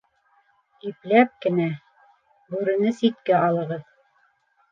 Ипләп 0.91 1.35
кенә... 1.45 1.67
бүрене 2.55 2.93
ситкә 3.01 3.37
алығыҙ. 3.49 3.87